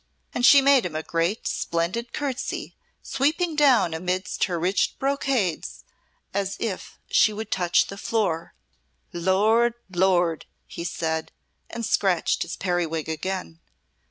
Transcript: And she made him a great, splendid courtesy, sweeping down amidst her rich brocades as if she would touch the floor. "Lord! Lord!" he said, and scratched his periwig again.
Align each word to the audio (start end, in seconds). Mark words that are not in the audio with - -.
And 0.33 0.43
she 0.43 0.63
made 0.63 0.83
him 0.83 0.95
a 0.95 1.03
great, 1.03 1.45
splendid 1.45 2.11
courtesy, 2.11 2.75
sweeping 3.03 3.55
down 3.55 3.93
amidst 3.93 4.45
her 4.45 4.59
rich 4.59 4.95
brocades 4.97 5.83
as 6.33 6.57
if 6.59 6.97
she 7.07 7.31
would 7.31 7.51
touch 7.51 7.85
the 7.85 7.99
floor. 7.99 8.55
"Lord! 9.13 9.75
Lord!" 9.91 10.47
he 10.65 10.83
said, 10.83 11.31
and 11.69 11.85
scratched 11.85 12.41
his 12.41 12.55
periwig 12.57 13.07
again. 13.07 13.59